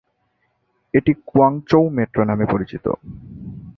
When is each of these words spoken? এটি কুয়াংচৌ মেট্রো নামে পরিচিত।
এটি 0.93 1.11
কুয়াংচৌ 1.27 1.83
মেট্রো 1.97 2.23
নামে 2.25 2.45
পরিচিত। 2.45 2.85